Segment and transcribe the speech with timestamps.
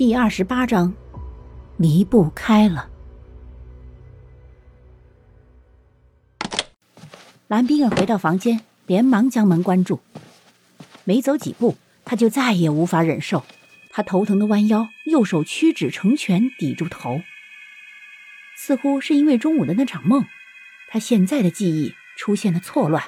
[0.00, 0.94] 第二十八章，
[1.76, 2.88] 离不开了。
[7.48, 10.00] 蓝冰儿回到房间，连忙将门关住。
[11.04, 13.44] 没走几步，他就再也无法忍受。
[13.90, 17.20] 他头疼的弯腰，右手屈指成拳抵住头。
[18.56, 20.24] 似乎是因为中午的那场梦，
[20.88, 23.04] 他现在的记忆出现了错乱，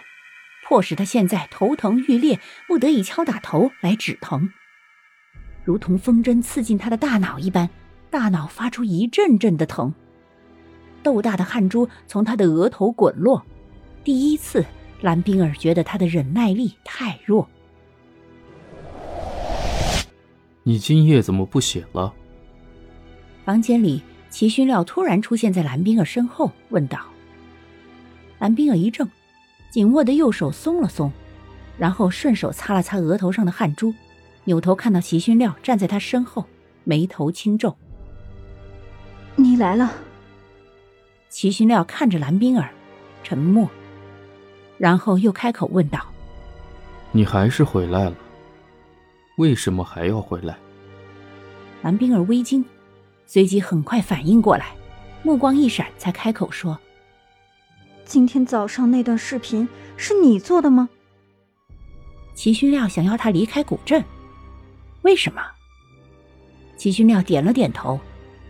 [0.62, 2.38] 迫使他现在头疼欲裂，
[2.68, 4.52] 不得已敲打头来止疼。
[5.64, 7.68] 如同风针刺进他的大脑一般，
[8.10, 9.92] 大脑发出一阵阵的疼，
[11.02, 13.42] 豆大的汗珠从他的额头滚落。
[14.02, 14.64] 第一次，
[15.00, 17.48] 蓝冰儿觉得他的忍耐力太弱。
[20.64, 22.12] 你今夜怎么不写了？
[23.44, 26.98] 房间里，齐勋料突然出现在蓝冰儿身后，问道。
[28.38, 29.08] 蓝冰儿一怔，
[29.70, 31.12] 紧握的右手松了松，
[31.78, 33.94] 然后顺手擦了擦额头上的汗珠。
[34.44, 36.44] 扭头看到齐勋料站在他身后，
[36.84, 37.76] 眉头轻皱。
[39.36, 39.92] 你来了。
[41.28, 42.70] 齐勋料看着蓝冰儿，
[43.22, 43.70] 沉默，
[44.78, 46.00] 然后又开口问道
[47.12, 48.16] ：“你还是回来了？
[49.36, 50.56] 为什么还要回来？”
[51.80, 52.64] 蓝冰儿微惊，
[53.26, 54.74] 随即很快反应过来，
[55.22, 56.78] 目光一闪，才开口说
[58.04, 60.88] ：“今天早上那段视频是你做的吗？”
[62.34, 64.04] 齐勋料想要他离开古镇。
[65.02, 65.42] 为什么？
[66.76, 67.98] 齐勋亮点了点头，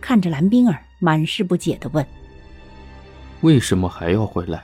[0.01, 2.05] 看着蓝冰儿，满是不解的问
[3.41, 4.63] ：“为什么还要回来？”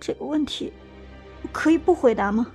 [0.00, 0.72] 这个问题，
[1.52, 2.46] 可以不回答吗？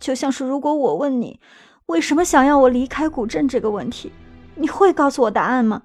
[0.00, 1.38] 就像是如果我问你
[1.86, 4.10] 为什么想要我离开古镇这个问题，
[4.54, 5.82] 你会告诉我答案吗？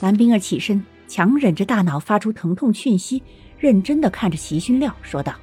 [0.00, 3.22] 蓝冰儿起身，强忍着大脑发出疼痛讯息，
[3.58, 5.34] 认真的看着齐勋亮，说道：“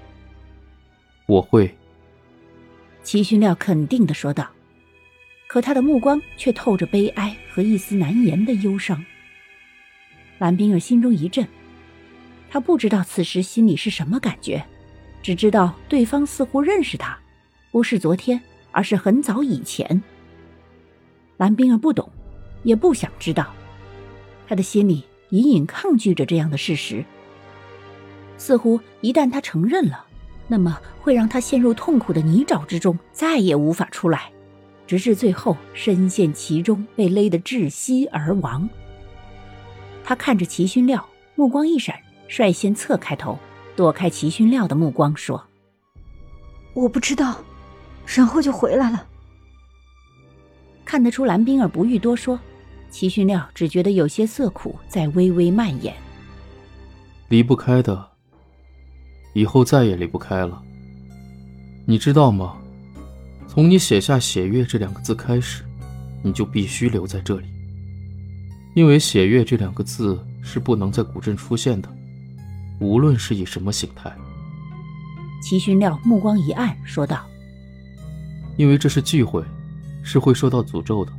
[1.27, 1.75] 我会。”
[3.03, 4.47] 齐勋亮肯定的说道。
[5.57, 9.03] 可他的目光却透着悲哀和一丝难言的忧伤。
[10.37, 11.47] 蓝冰儿心中一震，
[12.47, 14.63] 他不知道此时心里是什么感觉，
[15.23, 17.17] 只知道对方似乎认识他，
[17.71, 18.39] 不是昨天，
[18.71, 20.03] 而是很早以前。
[21.37, 22.07] 蓝冰儿不懂，
[22.61, 23.51] 也不想知道，
[24.47, 27.03] 他的心里隐隐抗拒着这样的事实。
[28.37, 30.05] 似乎一旦他承认了，
[30.47, 34.31] 那么会让他陷入痛苦的泥沼之中，再也无法出来。
[34.87, 38.67] 直至最后深陷其中，被勒得窒息而亡。
[40.03, 41.05] 他看着齐勋料，
[41.35, 41.99] 目光一闪，
[42.29, 43.37] 率先侧开头，
[43.75, 45.43] 躲开齐勋料的目光，说
[46.73, 47.43] ：“我不知道。”
[48.07, 49.05] 然后就回来了。
[50.85, 52.39] 看得出蓝冰儿不欲多说，
[52.89, 55.93] 齐勋料只觉得有些涩苦在微微蔓延。
[57.27, 58.11] 离不开的，
[59.33, 60.63] 以后再也离不开了。
[61.85, 62.55] 你知道吗？
[63.57, 65.63] 从你写下“血月”这两个字开始，
[66.21, 67.47] 你就必须留在这里，
[68.75, 71.89] 因为“血月”这两个字是不能在古镇出现的，
[72.79, 74.15] 无论是以什么形态。
[75.41, 77.25] 齐勋料目光一暗，说道
[78.57, 79.43] ：“因为这是忌讳，
[80.03, 81.11] 是会受到诅咒的，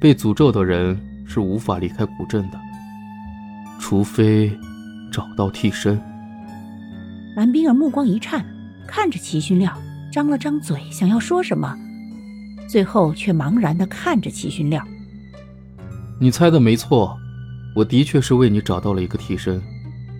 [0.00, 2.58] 被诅咒的人是无法离开古镇的，
[3.78, 4.50] 除非
[5.12, 6.00] 找到替身。”
[7.36, 8.42] 蓝冰儿目光一颤，
[8.88, 9.78] 看着齐勋料。
[10.12, 11.76] 张了张嘴，想要说什么，
[12.68, 14.86] 最后却茫然的看着齐勋亮。
[16.18, 17.16] 你猜的没错，
[17.74, 19.62] 我的确是为你找到了一个替身，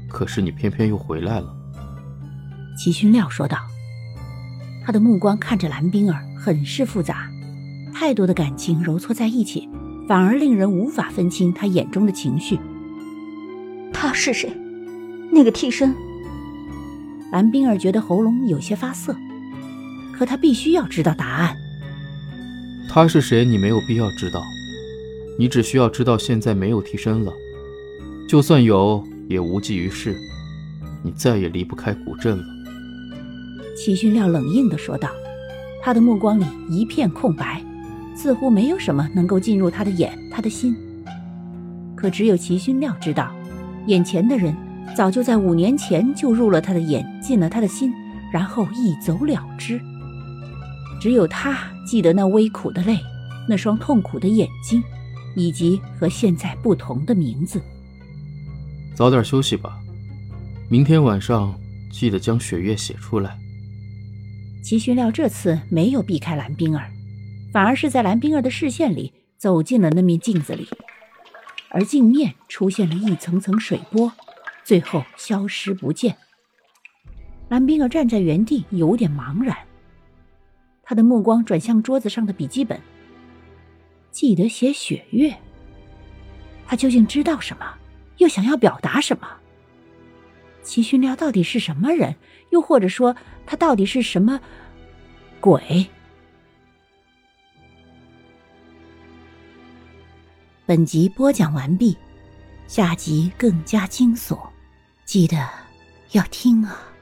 [0.08, 1.54] 可是你偏偏又回来了。
[2.76, 3.58] 齐勋亮说道，
[4.84, 7.30] 他的目光看着蓝冰儿，很是复杂，
[7.94, 9.66] 太多的感情揉搓在一起，
[10.06, 12.58] 反而令人无法分清他眼中的情绪。
[13.94, 14.54] 他是谁？
[15.32, 15.94] 那个替身？
[17.32, 19.16] 蓝冰儿觉得喉咙有些发涩。
[20.16, 21.56] 可他必须要知道答案。
[22.88, 23.44] 他是谁？
[23.44, 24.42] 你没有必要知道，
[25.38, 27.32] 你只需要知道现在没有替身了，
[28.26, 30.16] 就算有也无济于事，
[31.02, 32.44] 你再也离不开古镇了。
[33.76, 35.10] 齐勋亮冷硬地说道，
[35.82, 37.62] 他的目光里一片空白，
[38.14, 40.74] 似乎没有什么能够进入他的眼、他的心。
[41.94, 43.30] 可只有齐勋亮知道，
[43.86, 44.56] 眼前的人
[44.96, 47.92] 早就在五年前就入了他的眼，进了他的心，
[48.32, 49.78] 然后一走了之。
[51.00, 52.98] 只有他记得那微苦的泪，
[53.48, 54.82] 那双痛苦的眼睛，
[55.34, 57.60] 以及和现在不同的名字。
[58.94, 59.78] 早点休息吧，
[60.68, 61.54] 明天晚上
[61.90, 63.38] 记得将雪月写出来。
[64.62, 66.90] 齐勋料这次没有避开蓝冰儿，
[67.52, 70.68] 反而是在蓝冰儿的视线里走进了那面镜子里，
[71.70, 74.10] 而镜面出现了一层层水波，
[74.64, 76.16] 最后消失不见。
[77.48, 79.56] 蓝冰儿站在原地，有点茫然。
[80.88, 82.80] 他的目光转向桌子上的笔记本，
[84.12, 85.36] 记得写雪月。
[86.64, 87.66] 他究竟知道什么？
[88.18, 89.28] 又想要表达什么？
[90.62, 92.14] 齐勋亮到底是什么人？
[92.50, 94.40] 又或者说，他到底是什么
[95.40, 95.86] 鬼？
[100.64, 101.96] 本集播讲完毕，
[102.68, 104.38] 下集更加惊悚，
[105.04, 105.36] 记得
[106.12, 106.95] 要听啊！